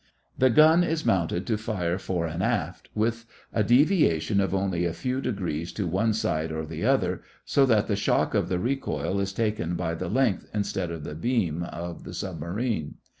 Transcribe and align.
The 0.35 0.49
gun 0.49 0.83
is 0.83 1.05
mounted 1.05 1.45
to 1.45 1.59
fire 1.59 1.99
fore 1.99 2.25
and 2.25 2.41
aft, 2.41 2.89
with 2.95 3.25
a 3.53 3.63
deviation 3.63 4.41
of 4.41 4.51
only 4.51 4.83
a 4.83 4.93
few 4.93 5.21
degrees 5.21 5.71
to 5.73 5.85
one 5.85 6.13
side 6.13 6.51
or 6.51 6.65
the 6.65 6.83
other, 6.83 7.21
so 7.45 7.67
that 7.67 7.85
the 7.85 7.95
shock 7.95 8.33
of 8.33 8.49
the 8.49 8.57
recoil 8.57 9.19
is 9.19 9.31
taken 9.31 9.75
by 9.75 9.93
the 9.93 10.09
length 10.09 10.47
instead 10.55 10.89
of 10.89 11.03
the 11.03 11.13
beam 11.13 11.61
of 11.61 12.03
the 12.03 12.15
submarine. 12.15 12.95